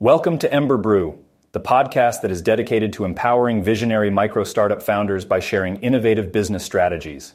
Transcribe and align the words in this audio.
Welcome 0.00 0.38
to 0.38 0.52
Ember 0.52 0.76
Brew, 0.76 1.24
the 1.50 1.58
podcast 1.58 2.20
that 2.20 2.30
is 2.30 2.40
dedicated 2.40 2.92
to 2.92 3.04
empowering 3.04 3.64
visionary 3.64 4.10
micro 4.10 4.44
startup 4.44 4.80
founders 4.80 5.24
by 5.24 5.40
sharing 5.40 5.80
innovative 5.80 6.30
business 6.30 6.64
strategies. 6.64 7.34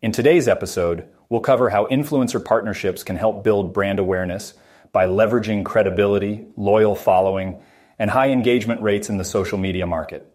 In 0.00 0.12
today's 0.12 0.46
episode, 0.46 1.08
we'll 1.28 1.40
cover 1.40 1.70
how 1.70 1.86
influencer 1.86 2.44
partnerships 2.44 3.02
can 3.02 3.16
help 3.16 3.42
build 3.42 3.74
brand 3.74 3.98
awareness 3.98 4.54
by 4.92 5.06
leveraging 5.06 5.64
credibility, 5.64 6.46
loyal 6.56 6.94
following, 6.94 7.60
and 7.98 8.08
high 8.08 8.30
engagement 8.30 8.80
rates 8.82 9.08
in 9.08 9.18
the 9.18 9.24
social 9.24 9.58
media 9.58 9.84
market. 9.84 10.32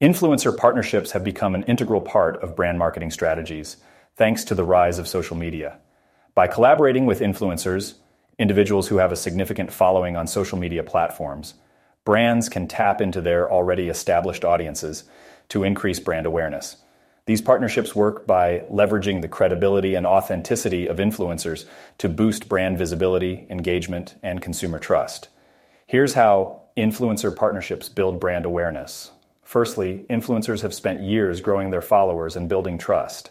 Influencer 0.00 0.56
partnerships 0.56 1.10
have 1.10 1.24
become 1.24 1.56
an 1.56 1.64
integral 1.64 2.00
part 2.00 2.40
of 2.40 2.54
brand 2.54 2.78
marketing 2.78 3.10
strategies, 3.10 3.78
thanks 4.14 4.44
to 4.44 4.54
the 4.54 4.62
rise 4.62 5.00
of 5.00 5.08
social 5.08 5.36
media. 5.36 5.78
By 6.36 6.46
collaborating 6.46 7.04
with 7.04 7.18
influencers, 7.18 7.94
individuals 8.38 8.88
who 8.88 8.98
have 8.98 9.12
a 9.12 9.16
significant 9.16 9.72
following 9.72 10.16
on 10.16 10.26
social 10.26 10.58
media 10.58 10.82
platforms, 10.82 11.54
brands 12.04 12.48
can 12.48 12.68
tap 12.68 13.00
into 13.00 13.20
their 13.20 13.50
already 13.50 13.88
established 13.88 14.44
audiences 14.44 15.04
to 15.48 15.64
increase 15.64 16.00
brand 16.00 16.26
awareness. 16.26 16.76
These 17.26 17.40
partnerships 17.40 17.94
work 17.94 18.26
by 18.26 18.64
leveraging 18.70 19.22
the 19.22 19.28
credibility 19.28 19.94
and 19.94 20.06
authenticity 20.06 20.86
of 20.86 20.98
influencers 20.98 21.64
to 21.98 22.08
boost 22.08 22.48
brand 22.48 22.76
visibility, 22.76 23.46
engagement, 23.48 24.14
and 24.22 24.42
consumer 24.42 24.78
trust. 24.78 25.28
Here's 25.86 26.14
how 26.14 26.62
influencer 26.76 27.34
partnerships 27.34 27.88
build 27.88 28.20
brand 28.20 28.44
awareness. 28.44 29.10
Firstly, 29.42 30.04
influencers 30.10 30.62
have 30.62 30.74
spent 30.74 31.00
years 31.00 31.40
growing 31.40 31.70
their 31.70 31.82
followers 31.82 32.36
and 32.36 32.48
building 32.48 32.76
trust. 32.76 33.30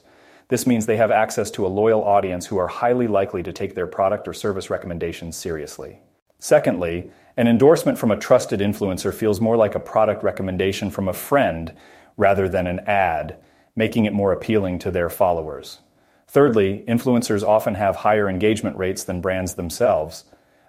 This 0.53 0.67
means 0.67 0.85
they 0.85 0.97
have 0.97 1.09
access 1.09 1.49
to 1.49 1.65
a 1.65 1.75
loyal 1.81 2.03
audience 2.03 2.45
who 2.45 2.59
are 2.59 2.67
highly 2.67 3.07
likely 3.07 3.41
to 3.41 3.51
take 3.51 3.73
their 3.73 3.87
product 3.87 4.27
or 4.27 4.33
service 4.33 4.69
recommendations 4.69 5.35
seriously. 5.35 6.01
Secondly, 6.37 7.09
an 7.37 7.47
endorsement 7.47 7.97
from 7.97 8.11
a 8.11 8.19
trusted 8.19 8.59
influencer 8.59 9.11
feels 9.11 9.41
more 9.41 9.57
like 9.57 9.73
a 9.73 9.79
product 9.79 10.23
recommendation 10.23 10.91
from 10.91 11.07
a 11.07 11.13
friend 11.13 11.73
rather 12.17 12.47
than 12.47 12.67
an 12.67 12.81
ad, 12.81 13.37
making 13.75 14.05
it 14.05 14.13
more 14.13 14.31
appealing 14.31 14.77
to 14.77 14.91
their 14.91 15.09
followers. 15.09 15.79
Thirdly, 16.27 16.85
influencers 16.87 17.41
often 17.41 17.73
have 17.73 17.95
higher 17.95 18.29
engagement 18.29 18.77
rates 18.77 19.03
than 19.03 19.21
brands 19.21 19.55
themselves. 19.55 20.25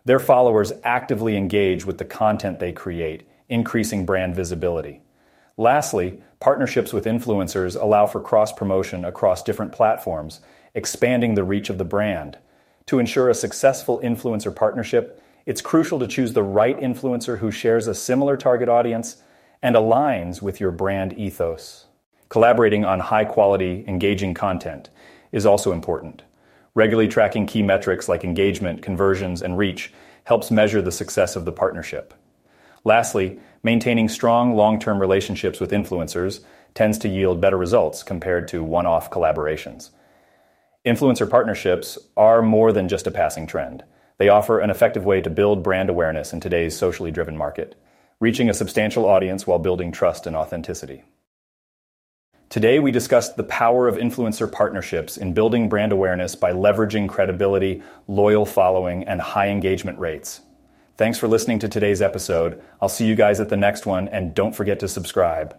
Their 0.07 0.19
followers 0.19 0.73
actively 0.83 1.37
engage 1.37 1.85
with 1.85 1.99
the 1.99 2.07
content 2.07 2.59
they 2.59 2.73
create, 2.73 3.29
increasing 3.51 4.07
brand 4.07 4.35
visibility. 4.35 5.03
Lastly, 5.57 6.21
partnerships 6.41 6.93
with 6.93 7.05
influencers 7.05 7.81
allow 7.81 8.07
for 8.07 8.21
cross 8.21 8.53
promotion 8.53 9.05
across 9.05 9.43
different 9.43 9.73
platforms, 9.73 10.41
expanding 10.75 11.35
the 11.35 11.45
reach 11.45 11.71
of 11.71 11.79
the 11.79 11.85
brand. 11.85 12.39
To 12.87 12.99
ensure 12.99 13.31
a 13.31 13.35
successful 13.35 14.01
influencer 14.01 14.55
partnership, 14.55 15.23
it's 15.47 15.61
crucial 15.61 15.99
to 16.01 16.09
choose 16.09 16.33
the 16.33 16.43
right 16.43 16.79
influencer 16.81 17.39
who 17.39 17.51
shares 17.51 17.87
a 17.87 17.95
similar 17.95 18.37
target 18.37 18.69
audience 18.69 19.23
and 19.63 19.77
aligns 19.77 20.43
with 20.43 20.59
your 20.59 20.73
brand 20.73 21.13
ethos. 21.19 21.87
Collaborating 22.29 22.85
on 22.85 22.99
high 22.99 23.25
quality, 23.25 23.85
engaging 23.87 24.35
content 24.35 24.91
is 25.31 25.47
also 25.47 25.71
important. 25.73 26.23
Regularly 26.75 27.09
tracking 27.09 27.47
key 27.47 27.63
metrics 27.63 28.09
like 28.09 28.25
engagement, 28.25 28.83
conversions, 28.83 29.43
and 29.43 29.57
reach 29.57 29.93
helps 30.25 30.51
measure 30.51 30.83
the 30.83 30.91
success 30.91 31.37
of 31.37 31.45
the 31.45 31.53
partnership. 31.53 32.13
Lastly, 32.85 33.41
maintaining 33.63 34.09
strong 34.09 34.55
long 34.55 34.79
term 34.79 35.01
relationships 35.01 35.59
with 35.59 35.71
influencers 35.71 36.45
tends 36.75 36.99
to 36.99 37.09
yield 37.09 37.41
better 37.41 37.57
results 37.57 38.03
compared 38.03 38.49
to 38.49 38.63
one 38.63 38.87
off 38.87 39.11
collaborations. 39.11 39.91
Influencer 40.87 41.29
partnerships 41.29 41.97
are 42.17 42.43
more 42.43 42.73
than 42.73 42.89
just 42.89 43.07
a 43.07 43.11
passing 43.11 43.47
trend. 43.47 43.85
They 44.19 44.29
offer 44.29 44.61
an 44.61 44.71
effective 44.71 45.05
way 45.05 45.23
to 45.23 45.31
build 45.31 45.63
brand 45.63 45.89
awareness 45.89 46.33
in 46.33 46.41
today's 46.41 46.77
socially 46.77 47.11
driven 47.11 47.37
market, 47.37 47.75
reaching 48.21 48.51
a 48.51 48.55
substantial 48.55 49.07
audience 49.07 49.47
while 49.47 49.59
building 49.59 49.91
trust 49.91 50.27
and 50.27 50.37
authenticity. 50.37 51.05
Today, 52.51 52.79
we 52.79 52.93
discussed 52.93 53.37
the 53.37 53.45
power 53.45 53.89
of 53.89 53.97
influencer 53.97 54.51
partnerships 54.51 55.17
in 55.17 55.33
building 55.33 55.69
brand 55.69 55.91
awareness 55.91 56.37
by 56.37 56.53
leveraging 56.53 57.09
credibility, 57.09 57.83
loyal 58.07 58.45
following, 58.45 59.05
and 59.05 59.21
high 59.21 59.49
engagement 59.49 59.99
rates. 59.99 60.43
Thanks 60.97 61.19
for 61.19 61.27
listening 61.27 61.59
to 61.59 61.69
today's 61.69 62.01
episode. 62.01 62.63
I'll 62.81 62.89
see 62.89 63.05
you 63.05 63.17
guys 63.17 63.41
at 63.41 63.49
the 63.49 63.57
next 63.57 63.85
one, 63.85 64.07
and 64.09 64.33
don't 64.33 64.55
forget 64.55 64.79
to 64.79 64.89
subscribe. 64.89 65.57